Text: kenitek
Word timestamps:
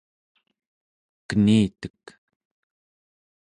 kenitek 1.27 2.03